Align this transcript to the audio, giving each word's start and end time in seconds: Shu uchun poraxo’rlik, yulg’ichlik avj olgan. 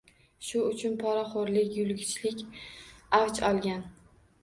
Shu 0.45 0.61
uchun 0.69 0.95
poraxo’rlik, 1.03 1.71
yulg’ichlik 1.83 2.43
avj 3.23 3.47
olgan. 3.55 3.89